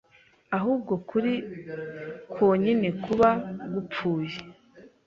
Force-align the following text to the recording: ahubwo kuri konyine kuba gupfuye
ahubwo 0.57 0.93
kuri 1.09 1.33
konyine 2.35 2.89
kuba 3.03 3.29
gupfuye 3.73 4.35